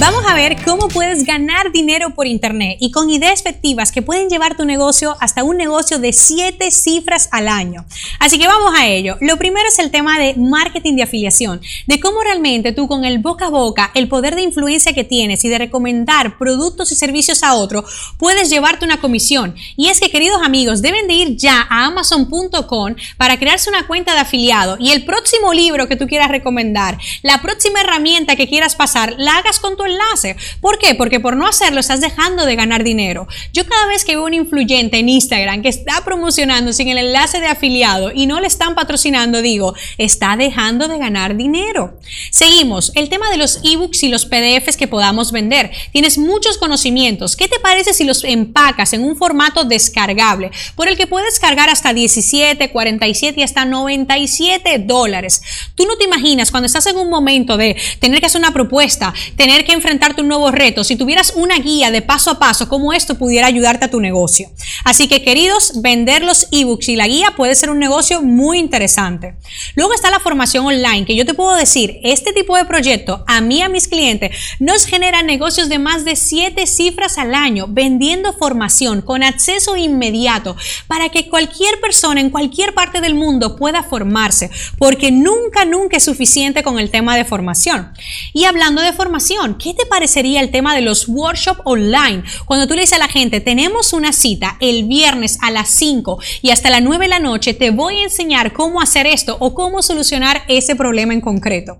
Vamos 0.00 0.24
a 0.26 0.32
ver 0.32 0.56
cómo 0.64 0.88
puedes 0.88 1.24
ganar 1.26 1.72
dinero 1.72 2.14
por 2.14 2.26
Internet 2.26 2.78
y 2.80 2.90
con 2.90 3.10
ideas 3.10 3.38
efectivas 3.38 3.92
que 3.92 4.00
pueden 4.00 4.30
llevar 4.30 4.56
tu 4.56 4.64
negocio 4.64 5.14
hasta 5.20 5.44
un 5.44 5.58
negocio 5.58 5.98
de 5.98 6.14
7 6.14 6.70
cifras 6.70 7.28
al 7.32 7.48
año. 7.48 7.84
Así 8.18 8.38
que 8.38 8.46
vamos 8.46 8.72
a 8.74 8.86
ello. 8.86 9.18
Lo 9.20 9.36
primero 9.36 9.68
es 9.68 9.78
el 9.78 9.90
tema 9.90 10.18
de 10.18 10.36
marketing 10.36 10.96
de 10.96 11.02
afiliación, 11.02 11.60
de 11.86 12.00
cómo 12.00 12.22
realmente 12.22 12.72
tú 12.72 12.88
con 12.88 13.04
el 13.04 13.18
boca 13.18 13.48
a 13.48 13.50
boca, 13.50 13.90
el 13.92 14.08
poder 14.08 14.36
de 14.36 14.40
influencia 14.40 14.94
que 14.94 15.04
tienes 15.04 15.44
y 15.44 15.50
de 15.50 15.58
recomendar 15.58 16.38
productos 16.38 16.90
y 16.92 16.94
servicios 16.94 17.42
a 17.42 17.52
otro, 17.52 17.84
puedes 18.16 18.48
llevarte 18.48 18.86
una 18.86 19.02
comisión. 19.02 19.54
Y 19.76 19.88
es 19.88 20.00
que 20.00 20.10
queridos 20.10 20.40
amigos, 20.42 20.80
deben 20.80 21.08
de 21.08 21.14
ir 21.14 21.36
ya 21.36 21.66
a 21.68 21.84
amazon.com 21.84 22.94
para 23.18 23.38
crearse 23.38 23.68
una 23.68 23.86
cuenta 23.86 24.14
de 24.14 24.20
afiliado 24.20 24.78
y 24.80 24.92
el 24.92 25.04
próximo 25.04 25.52
libro 25.52 25.88
que 25.88 25.96
tú 25.96 26.06
quieras 26.06 26.30
recomendar, 26.30 26.96
la 27.20 27.42
próxima 27.42 27.82
herramienta 27.82 28.34
que 28.34 28.48
quieras 28.48 28.76
pasar, 28.76 29.14
la 29.18 29.36
hagas 29.36 29.60
con 29.60 29.76
tu 29.76 29.89
enlace. 29.90 30.36
¿Por 30.60 30.78
qué? 30.78 30.94
Porque 30.94 31.20
por 31.20 31.36
no 31.36 31.46
hacerlo 31.46 31.80
estás 31.80 32.00
dejando 32.00 32.46
de 32.46 32.56
ganar 32.56 32.84
dinero. 32.84 33.26
Yo 33.52 33.66
cada 33.66 33.86
vez 33.86 34.04
que 34.04 34.16
veo 34.16 34.24
un 34.24 34.34
influyente 34.34 34.98
en 34.98 35.08
Instagram 35.08 35.62
que 35.62 35.68
está 35.68 36.04
promocionando 36.04 36.72
sin 36.72 36.88
el 36.88 36.98
enlace 36.98 37.40
de 37.40 37.46
afiliado 37.46 38.12
y 38.14 38.26
no 38.26 38.40
le 38.40 38.46
están 38.46 38.74
patrocinando, 38.74 39.42
digo, 39.42 39.74
está 39.98 40.36
dejando 40.36 40.88
de 40.88 40.98
ganar 40.98 41.36
dinero. 41.36 41.98
Seguimos, 42.30 42.92
el 42.94 43.08
tema 43.08 43.30
de 43.30 43.36
los 43.36 43.60
ebooks 43.64 44.02
y 44.02 44.08
los 44.08 44.26
PDFs 44.26 44.76
que 44.76 44.88
podamos 44.88 45.32
vender. 45.32 45.70
Tienes 45.92 46.18
muchos 46.18 46.58
conocimientos. 46.58 47.36
¿Qué 47.36 47.48
te 47.48 47.58
parece 47.58 47.94
si 47.94 48.04
los 48.04 48.24
empacas 48.24 48.92
en 48.92 49.04
un 49.04 49.16
formato 49.16 49.64
descargable 49.64 50.50
por 50.74 50.88
el 50.88 50.96
que 50.96 51.06
puedes 51.06 51.38
cargar 51.38 51.68
hasta 51.68 51.92
17, 51.92 52.70
47 52.70 53.40
y 53.40 53.42
hasta 53.42 53.64
97 53.64 54.78
dólares? 54.78 55.42
Tú 55.74 55.86
no 55.86 55.96
te 55.96 56.04
imaginas 56.04 56.50
cuando 56.50 56.66
estás 56.66 56.86
en 56.86 56.96
un 56.96 57.10
momento 57.10 57.56
de 57.56 57.76
tener 57.98 58.20
que 58.20 58.26
hacer 58.26 58.40
una 58.40 58.52
propuesta, 58.52 59.12
tener 59.36 59.64
que 59.64 59.69
enfrentarte 59.72 60.20
a 60.20 60.22
un 60.22 60.28
nuevo 60.28 60.50
reto, 60.50 60.84
si 60.84 60.96
tuvieras 60.96 61.32
una 61.36 61.58
guía 61.58 61.90
de 61.90 62.02
paso 62.02 62.30
a 62.30 62.38
paso, 62.38 62.68
cómo 62.68 62.92
esto 62.92 63.16
pudiera 63.16 63.46
ayudarte 63.46 63.86
a 63.86 63.90
tu 63.90 64.00
negocio. 64.00 64.50
Así 64.84 65.08
que 65.08 65.22
queridos, 65.22 65.82
vender 65.82 66.22
los 66.22 66.48
ebooks 66.50 66.88
y 66.88 66.96
la 66.96 67.06
guía 67.06 67.34
puede 67.36 67.54
ser 67.54 67.70
un 67.70 67.78
negocio 67.78 68.22
muy 68.22 68.58
interesante. 68.58 69.34
Luego 69.74 69.94
está 69.94 70.10
la 70.10 70.20
formación 70.20 70.66
online, 70.66 71.04
que 71.04 71.16
yo 71.16 71.24
te 71.24 71.34
puedo 71.34 71.54
decir, 71.54 72.00
este 72.02 72.32
tipo 72.32 72.56
de 72.56 72.64
proyecto 72.64 73.24
a 73.26 73.40
mí, 73.40 73.62
a 73.62 73.68
mis 73.68 73.88
clientes, 73.88 74.36
nos 74.58 74.84
genera 74.84 75.22
negocios 75.22 75.68
de 75.68 75.78
más 75.78 76.04
de 76.04 76.16
7 76.16 76.66
cifras 76.66 77.18
al 77.18 77.34
año, 77.34 77.66
vendiendo 77.68 78.32
formación 78.32 79.02
con 79.02 79.22
acceso 79.22 79.76
inmediato 79.76 80.56
para 80.86 81.08
que 81.08 81.28
cualquier 81.28 81.80
persona 81.80 82.20
en 82.20 82.30
cualquier 82.30 82.74
parte 82.74 83.00
del 83.00 83.14
mundo 83.14 83.56
pueda 83.56 83.82
formarse, 83.82 84.50
porque 84.78 85.10
nunca, 85.10 85.64
nunca 85.64 85.96
es 85.96 86.04
suficiente 86.04 86.62
con 86.62 86.78
el 86.78 86.90
tema 86.90 87.16
de 87.16 87.24
formación. 87.24 87.92
Y 88.32 88.44
hablando 88.44 88.82
de 88.82 88.92
formación, 88.92 89.54
¿qué 89.60 89.74
te 89.74 89.86
parecería 89.86 90.40
el 90.40 90.50
tema 90.50 90.74
de 90.74 90.80
los 90.80 91.06
workshops 91.06 91.60
online? 91.64 92.24
Cuando 92.46 92.66
tú 92.66 92.74
le 92.74 92.80
dices 92.80 92.96
a 92.96 92.98
la 92.98 93.08
gente, 93.08 93.40
tenemos 93.40 93.92
una 93.92 94.12
cita 94.12 94.56
el 94.60 94.84
viernes 94.84 95.38
a 95.42 95.50
las 95.50 95.68
5 95.68 96.18
y 96.42 96.50
hasta 96.50 96.70
las 96.70 96.82
9 96.82 97.04
de 97.04 97.08
la 97.08 97.18
noche, 97.18 97.54
te 97.54 97.70
voy 97.70 97.98
a 97.98 98.04
enseñar 98.04 98.52
cómo 98.52 98.80
hacer 98.80 99.06
esto 99.06 99.36
o 99.38 99.54
cómo 99.54 99.82
solucionar 99.82 100.42
ese 100.48 100.74
problema 100.74 101.12
en 101.12 101.20
concreto. 101.20 101.78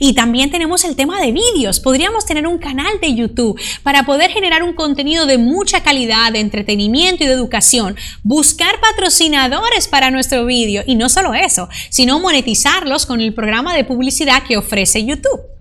Y 0.00 0.14
también 0.14 0.50
tenemos 0.50 0.84
el 0.84 0.96
tema 0.96 1.20
de 1.20 1.32
vídeos. 1.32 1.80
Podríamos 1.80 2.26
tener 2.26 2.46
un 2.46 2.58
canal 2.58 3.00
de 3.00 3.14
YouTube 3.14 3.60
para 3.82 4.04
poder 4.04 4.30
generar 4.30 4.62
un 4.62 4.74
contenido 4.74 5.26
de 5.26 5.38
mucha 5.38 5.82
calidad, 5.82 6.32
de 6.32 6.40
entretenimiento 6.40 7.22
y 7.22 7.26
de 7.28 7.34
educación. 7.34 7.96
Buscar 8.24 8.80
patrocinadores 8.80 9.86
para 9.86 10.10
nuestro 10.10 10.44
vídeo 10.44 10.82
y 10.86 10.96
no 10.96 11.08
solo 11.08 11.34
eso, 11.34 11.68
sino 11.90 12.18
monetizarlos 12.18 13.06
con 13.06 13.20
el 13.20 13.32
programa 13.32 13.74
de 13.76 13.84
publicidad 13.84 14.42
que 14.42 14.56
ofrece 14.56 15.04
YouTube. 15.04 15.59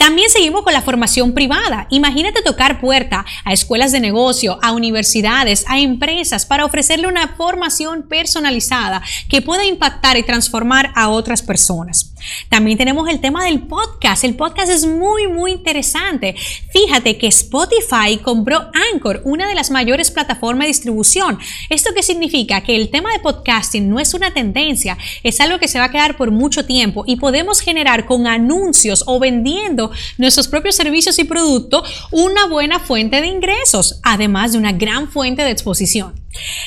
También 0.00 0.30
seguimos 0.30 0.62
con 0.62 0.72
la 0.72 0.80
formación 0.80 1.34
privada. 1.34 1.86
Imagínate 1.90 2.40
tocar 2.40 2.80
puerta 2.80 3.26
a 3.44 3.52
escuelas 3.52 3.92
de 3.92 4.00
negocio, 4.00 4.58
a 4.62 4.72
universidades, 4.72 5.66
a 5.68 5.78
empresas 5.78 6.46
para 6.46 6.64
ofrecerle 6.64 7.06
una 7.06 7.28
formación 7.36 8.04
personalizada 8.08 9.02
que 9.28 9.42
pueda 9.42 9.66
impactar 9.66 10.16
y 10.16 10.22
transformar 10.22 10.90
a 10.96 11.10
otras 11.10 11.42
personas. 11.42 12.14
También 12.48 12.78
tenemos 12.78 13.10
el 13.10 13.20
tema 13.20 13.44
del 13.44 13.60
podcast. 13.66 14.24
El 14.24 14.36
podcast 14.36 14.70
es 14.70 14.86
muy, 14.86 15.28
muy 15.28 15.52
interesante. 15.52 16.34
Fíjate 16.72 17.18
que 17.18 17.26
Spotify 17.26 18.16
compró 18.22 18.70
Anchor, 18.94 19.20
una 19.24 19.48
de 19.48 19.54
las 19.54 19.70
mayores 19.70 20.10
plataformas 20.10 20.64
de 20.64 20.68
distribución. 20.68 21.38
¿Esto 21.68 21.90
qué 21.94 22.02
significa? 22.02 22.62
Que 22.62 22.74
el 22.74 22.90
tema 22.90 23.12
de 23.12 23.18
podcasting 23.18 23.90
no 23.90 24.00
es 24.00 24.14
una 24.14 24.32
tendencia, 24.32 24.96
es 25.22 25.40
algo 25.42 25.58
que 25.58 25.68
se 25.68 25.78
va 25.78 25.86
a 25.86 25.90
quedar 25.90 26.16
por 26.16 26.30
mucho 26.30 26.64
tiempo 26.64 27.04
y 27.06 27.16
podemos 27.16 27.60
generar 27.60 28.06
con 28.06 28.26
anuncios 28.26 29.04
o 29.06 29.18
vendiendo 29.18 29.89
nuestros 30.18 30.48
propios 30.48 30.76
servicios 30.76 31.18
y 31.18 31.24
productos 31.24 31.88
una 32.10 32.46
buena 32.46 32.78
fuente 32.80 33.20
de 33.20 33.26
ingresos, 33.26 34.00
además 34.02 34.52
de 34.52 34.58
una 34.58 34.72
gran 34.72 35.10
fuente 35.10 35.42
de 35.42 35.50
exposición. 35.50 36.14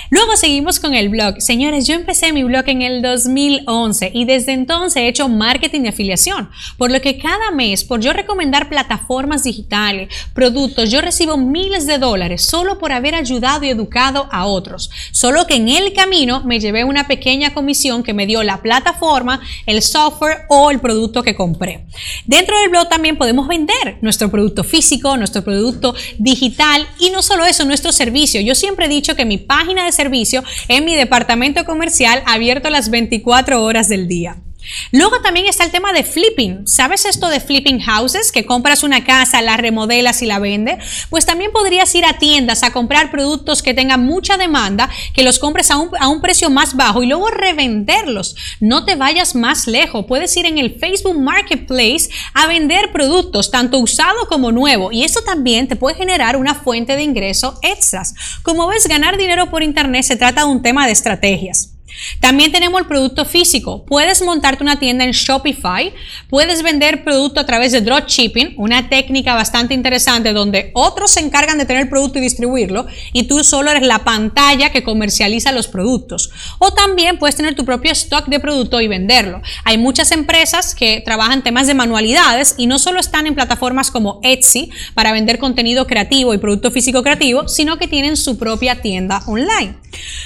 Luego 0.09 0.35
seguimos 0.35 0.79
con 0.79 0.93
el 0.93 1.09
blog. 1.09 1.39
Señores, 1.39 1.87
yo 1.87 1.95
empecé 1.95 2.33
mi 2.33 2.43
blog 2.43 2.65
en 2.67 2.81
el 2.81 3.01
2011 3.01 4.11
y 4.13 4.25
desde 4.25 4.51
entonces 4.51 5.01
he 5.01 5.07
hecho 5.07 5.29
marketing 5.29 5.81
de 5.81 5.89
afiliación, 5.89 6.49
por 6.77 6.91
lo 6.91 7.01
que 7.01 7.17
cada 7.17 7.51
mes, 7.51 7.83
por 7.83 8.01
yo 8.01 8.13
recomendar 8.13 8.69
plataformas 8.69 9.43
digitales, 9.43 10.09
productos, 10.33 10.91
yo 10.91 11.01
recibo 11.01 11.37
miles 11.37 11.87
de 11.87 11.97
dólares 11.97 12.45
solo 12.45 12.77
por 12.77 12.91
haber 12.91 13.15
ayudado 13.15 13.63
y 13.63 13.69
educado 13.69 14.27
a 14.31 14.45
otros. 14.45 14.91
Solo 15.11 15.47
que 15.47 15.55
en 15.55 15.69
el 15.69 15.93
camino 15.93 16.43
me 16.43 16.59
llevé 16.59 16.83
una 16.83 17.07
pequeña 17.07 17.53
comisión 17.53 18.03
que 18.03 18.13
me 18.13 18.27
dio 18.27 18.43
la 18.43 18.61
plataforma, 18.61 19.39
el 19.65 19.81
software 19.81 20.45
o 20.49 20.71
el 20.71 20.79
producto 20.79 21.23
que 21.23 21.35
compré. 21.35 21.85
Dentro 22.25 22.57
del 22.59 22.69
blog 22.69 22.89
también 22.89 23.17
podemos 23.17 23.47
vender 23.47 23.97
nuestro 24.01 24.29
producto 24.29 24.63
físico, 24.63 25.17
nuestro 25.17 25.43
producto 25.43 25.95
digital 26.17 26.87
y 26.99 27.09
no 27.09 27.21
solo 27.21 27.45
eso, 27.45 27.65
nuestro 27.65 27.91
servicio. 27.91 28.41
Yo 28.41 28.55
siempre 28.55 28.85
he 28.85 28.89
dicho 28.89 29.15
que 29.15 29.25
mi 29.25 29.37
de 29.85 29.91
servicio 29.91 30.43
en 30.67 30.85
mi 30.85 30.95
departamento 30.95 31.65
comercial 31.65 32.23
abierto 32.25 32.69
las 32.69 32.89
24 32.89 33.63
horas 33.63 33.87
del 33.87 34.07
día. 34.07 34.42
Luego 34.91 35.21
también 35.21 35.47
está 35.47 35.63
el 35.63 35.71
tema 35.71 35.93
de 35.93 36.03
flipping. 36.03 36.67
¿Sabes 36.67 37.05
esto 37.05 37.29
de 37.29 37.39
flipping 37.39 37.79
houses? 37.79 38.31
Que 38.31 38.45
compras 38.45 38.83
una 38.83 39.03
casa, 39.03 39.41
la 39.41 39.57
remodelas 39.57 40.21
y 40.21 40.25
la 40.25 40.39
vendes. 40.39 41.07
Pues 41.09 41.25
también 41.25 41.51
podrías 41.51 41.93
ir 41.95 42.05
a 42.05 42.17
tiendas 42.19 42.63
a 42.63 42.71
comprar 42.71 43.11
productos 43.11 43.61
que 43.61 43.73
tengan 43.73 44.05
mucha 44.05 44.37
demanda, 44.37 44.89
que 45.13 45.23
los 45.23 45.39
compres 45.39 45.71
a 45.71 45.77
un, 45.77 46.21
precio 46.21 46.49
más 46.49 46.75
bajo 46.75 47.03
y 47.03 47.07
luego 47.07 47.29
revenderlos. 47.29 48.35
No 48.59 48.85
te 48.85 48.95
vayas 48.95 49.35
más 49.35 49.67
lejos. 49.67 50.05
Puedes 50.07 50.35
ir 50.37 50.45
en 50.45 50.57
el 50.57 50.79
Facebook 50.79 51.19
Marketplace 51.19 52.09
a 52.33 52.47
vender 52.47 52.91
productos, 52.91 53.51
tanto 53.51 53.79
usado 53.79 54.27
como 54.29 54.51
nuevo. 54.51 54.91
Y 54.91 55.03
eso 55.03 55.21
también 55.21 55.67
te 55.67 55.75
puede 55.75 55.97
generar 55.97 56.37
una 56.37 56.55
fuente 56.55 56.95
de 56.95 57.03
ingreso 57.03 57.59
extras. 57.61 58.13
Como 58.43 58.67
ves, 58.67 58.87
ganar 58.87 59.17
dinero 59.17 59.49
por 59.49 59.63
Internet 59.63 60.03
se 60.03 60.15
trata 60.15 60.41
de 60.41 60.47
un 60.47 60.61
tema 60.61 60.85
de 60.85 60.93
estrategias. 60.93 61.72
También 62.19 62.51
tenemos 62.51 62.81
el 62.81 62.87
producto 62.87 63.25
físico. 63.25 63.85
Puedes 63.85 64.21
montarte 64.23 64.63
una 64.63 64.79
tienda 64.79 65.03
en 65.03 65.11
Shopify, 65.11 65.93
puedes 66.29 66.63
vender 66.63 67.03
producto 67.03 67.39
a 67.39 67.45
través 67.45 67.71
de 67.71 67.81
dropshipping, 67.81 68.55
una 68.57 68.89
técnica 68.89 69.35
bastante 69.35 69.73
interesante 69.73 70.33
donde 70.33 70.71
otros 70.73 71.11
se 71.11 71.19
encargan 71.19 71.57
de 71.57 71.65
tener 71.65 71.83
el 71.83 71.89
producto 71.89 72.19
y 72.19 72.21
distribuirlo 72.21 72.87
y 73.11 73.23
tú 73.23 73.43
solo 73.43 73.71
eres 73.71 73.83
la 73.83 74.03
pantalla 74.03 74.71
que 74.71 74.83
comercializa 74.83 75.51
los 75.51 75.67
productos. 75.67 76.31
O 76.59 76.73
también 76.73 77.17
puedes 77.19 77.35
tener 77.35 77.55
tu 77.55 77.65
propio 77.65 77.91
stock 77.91 78.27
de 78.27 78.39
producto 78.39 78.81
y 78.81 78.87
venderlo. 78.87 79.41
Hay 79.63 79.77
muchas 79.77 80.11
empresas 80.11 80.75
que 80.75 81.01
trabajan 81.03 81.43
temas 81.43 81.67
de 81.67 81.73
manualidades 81.73 82.55
y 82.57 82.67
no 82.67 82.79
solo 82.79 82.99
están 82.99 83.27
en 83.27 83.35
plataformas 83.35 83.91
como 83.91 84.19
Etsy 84.23 84.71
para 84.93 85.11
vender 85.11 85.39
contenido 85.39 85.87
creativo 85.87 86.33
y 86.33 86.37
producto 86.37 86.71
físico 86.71 87.03
creativo, 87.03 87.47
sino 87.47 87.77
que 87.77 87.87
tienen 87.87 88.17
su 88.17 88.37
propia 88.37 88.81
tienda 88.81 89.23
online. 89.27 89.75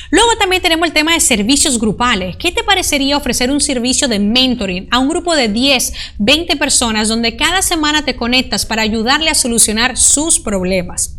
Luego 0.10 0.38
también 0.38 0.62
tenemos 0.62 0.88
el 0.88 0.94
tema 0.94 1.13
de 1.13 1.20
servicios 1.57 1.80
grupales. 1.80 2.38
¿Qué 2.38 2.51
te 2.51 2.63
parecería 2.63 3.18
ofrecer 3.18 3.50
un 3.50 3.59
servicio 3.59 4.07
de 4.07 4.19
mentoring 4.19 4.88
a 4.92 5.00
un 5.00 5.09
grupo 5.09 5.36
de 5.36 5.48
10, 5.48 5.92
20 6.19 6.56
personas 6.56 7.07
donde 7.07 7.36
cada 7.36 7.63
semana 7.63 8.06
te 8.06 8.15
conectas 8.15 8.63
para 8.63 8.83
ayudarle 8.83 9.31
a 9.31 9.36
solucionar 9.36 9.98
sus 9.98 10.39
problemas? 10.39 11.18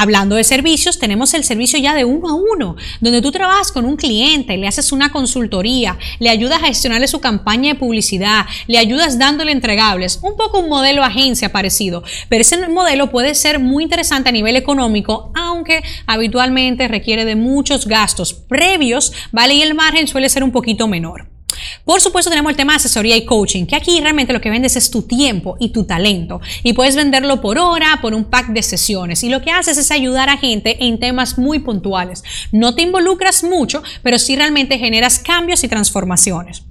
Hablando 0.00 0.36
de 0.36 0.44
servicios, 0.44 1.00
tenemos 1.00 1.34
el 1.34 1.42
servicio 1.42 1.76
ya 1.76 1.92
de 1.92 2.04
uno 2.04 2.28
a 2.28 2.34
uno, 2.34 2.76
donde 3.00 3.20
tú 3.20 3.32
trabajas 3.32 3.72
con 3.72 3.84
un 3.84 3.96
cliente, 3.96 4.56
le 4.56 4.68
haces 4.68 4.92
una 4.92 5.10
consultoría, 5.10 5.98
le 6.20 6.30
ayudas 6.30 6.62
a 6.62 6.66
gestionarle 6.66 7.08
su 7.08 7.18
campaña 7.18 7.72
de 7.72 7.80
publicidad, 7.80 8.46
le 8.68 8.78
ayudas 8.78 9.18
dándole 9.18 9.50
entregables, 9.50 10.20
un 10.22 10.36
poco 10.36 10.60
un 10.60 10.68
modelo 10.68 11.02
agencia 11.02 11.50
parecido, 11.50 12.04
pero 12.28 12.42
ese 12.42 12.68
modelo 12.68 13.10
puede 13.10 13.34
ser 13.34 13.58
muy 13.58 13.82
interesante 13.82 14.28
a 14.28 14.32
nivel 14.32 14.54
económico, 14.54 15.32
aunque 15.34 15.82
habitualmente 16.06 16.86
requiere 16.86 17.24
de 17.24 17.34
muchos 17.34 17.88
gastos 17.88 18.32
previos, 18.32 19.12
¿vale? 19.32 19.54
Y 19.54 19.62
el 19.62 19.74
margen 19.74 20.06
suele 20.06 20.28
ser 20.28 20.44
un 20.44 20.52
poquito 20.52 20.86
menor. 20.86 21.37
Por 21.84 22.00
supuesto 22.00 22.30
tenemos 22.30 22.50
el 22.50 22.56
tema 22.56 22.72
de 22.72 22.76
asesoría 22.76 23.16
y 23.16 23.24
coaching, 23.24 23.66
que 23.66 23.76
aquí 23.76 24.00
realmente 24.00 24.32
lo 24.32 24.40
que 24.40 24.50
vendes 24.50 24.76
es 24.76 24.90
tu 24.90 25.02
tiempo 25.02 25.56
y 25.58 25.70
tu 25.70 25.84
talento 25.84 26.40
y 26.62 26.72
puedes 26.72 26.96
venderlo 26.96 27.40
por 27.40 27.58
hora, 27.58 27.98
por 28.00 28.14
un 28.14 28.24
pack 28.24 28.48
de 28.48 28.62
sesiones 28.62 29.22
y 29.24 29.28
lo 29.28 29.42
que 29.42 29.50
haces 29.50 29.78
es 29.78 29.90
ayudar 29.90 30.28
a 30.28 30.36
gente 30.36 30.84
en 30.84 30.98
temas 30.98 31.38
muy 31.38 31.58
puntuales. 31.58 32.22
No 32.52 32.74
te 32.74 32.82
involucras 32.82 33.42
mucho, 33.42 33.82
pero 34.02 34.18
sí 34.18 34.36
realmente 34.36 34.78
generas 34.78 35.18
cambios 35.18 35.64
y 35.64 35.68
transformaciones. 35.68 36.67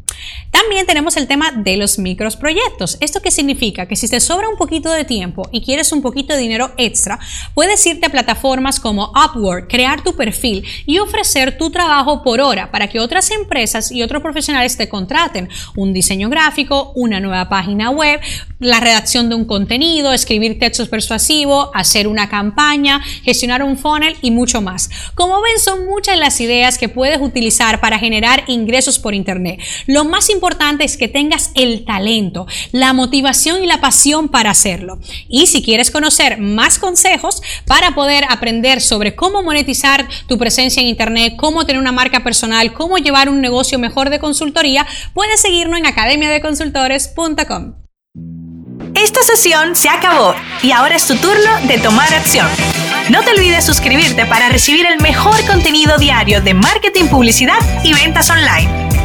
También 0.52 0.86
tenemos 0.86 1.18
el 1.18 1.28
tema 1.28 1.52
de 1.52 1.78
los 1.78 2.00
microproyectos. 2.00 2.98
¿Esto 3.00 3.22
qué 3.22 3.31
significa? 3.31 3.86
Que 3.86 3.96
si 3.96 4.08
te 4.08 4.19
sobra 4.19 4.50
un 4.50 4.58
poquito 4.58 4.92
de 4.92 5.06
tiempo 5.06 5.48
y 5.52 5.62
quieres 5.62 5.92
un 5.92 6.02
poquito 6.02 6.34
de 6.34 6.40
dinero 6.40 6.72
extra, 6.78 7.19
puedes 7.54 7.86
irte 7.86 8.08
a 8.08 8.10
plataformas 8.10 8.80
como 8.80 9.12
Upwork, 9.12 9.69
crear 9.69 10.04
tu 10.04 10.16
perfil 10.16 10.64
y 10.86 11.00
ofrecer 11.00 11.58
tu 11.58 11.69
trabajo 11.69 12.24
por 12.24 12.42
hora 12.42 12.72
para 12.72 12.88
que 12.88 13.00
otras 13.00 13.30
empresas 13.31 13.92
y 13.92 14.02
otros 14.02 14.22
profesionales 14.22 14.78
te 14.78 14.90
contraten. 14.90 15.50
Un 15.75 15.94
diseño 15.94 16.30
gráfico, 16.30 16.92
una 16.96 17.20
nueva 17.20 17.50
página 17.50 17.90
web, 17.90 18.20
la 18.60 18.80
redacción 18.80 19.30
de 19.30 19.36
un 19.36 19.46
contenido, 19.46 20.13
escribir 20.13 20.60
textos 20.60 20.90
persuasivos, 20.90 21.70
hacer 21.74 22.08
una 22.08 22.30
campaña, 22.30 23.02
gestionar 23.24 23.63
un 23.63 23.78
funnel 23.78 24.16
y 24.22 24.31
mucho 24.31 24.62
más. 24.62 24.90
Como 25.16 25.42
ven, 25.42 25.60
son 25.60 25.86
muchas 25.86 26.18
las 26.18 26.40
ideas 26.42 26.78
que 26.78 26.90
puedes 26.90 27.22
utilizar 27.22 27.80
para 27.80 28.00
generar 28.00 28.44
ingresos 28.48 29.00
por 29.00 29.13
Internet. 29.13 29.60
Más 30.07 30.30
importante 30.30 30.83
es 30.83 30.98
que 30.98 31.07
tengas 31.07 31.51
el 31.56 31.86
talento, 31.86 32.48
la 32.71 32.94
motivación 32.94 33.63
y 33.63 33.68
la 33.68 33.81
pasión 33.81 34.30
para 34.30 34.51
hacerlo. 34.51 35.00
Y 35.30 35.48
si 35.48 35.62
quieres 35.62 35.92
conocer 35.92 36.39
más 36.39 36.80
consejos 36.80 37.42
para 37.65 37.94
poder 37.94 38.25
aprender 38.30 38.81
sobre 38.81 39.15
cómo 39.15 39.44
monetizar 39.44 40.07
tu 40.27 40.38
presencia 40.38 40.81
en 40.81 40.88
Internet, 40.88 41.36
cómo 41.38 41.65
tener 41.65 41.81
una 41.81 41.92
marca 41.92 42.24
personal, 42.24 42.74
cómo 42.74 42.98
llevar 42.98 43.30
un 43.30 43.42
negocio 43.42 43.80
mejor 43.80 44.09
de 44.09 44.19
consultoría, 44.19 44.88
puedes 45.13 45.42
seguirnos 45.42 45.80
en 45.80 45.86
academiadeconsultores.com. 45.86 47.74
Esta 48.95 49.21
sesión 49.21 49.75
se 49.75 49.89
acabó 49.89 50.33
y 50.63 50.71
ahora 50.71 50.95
es 50.95 51.06
tu 51.06 51.15
turno 51.15 51.68
de 51.68 51.77
tomar 51.77 52.12
acción. 52.13 52.48
No 53.10 53.21
te 53.21 53.31
olvides 53.31 53.65
suscribirte 53.65 54.25
para 54.25 54.50
recibir 54.50 54.86
el 54.86 55.00
mejor 55.01 55.45
contenido 55.45 55.98
diario 55.98 56.42
de 56.42 56.53
marketing, 56.53 57.06
publicidad 57.06 57.60
y 57.83 57.94
ventas 57.94 58.30
online. 58.30 58.97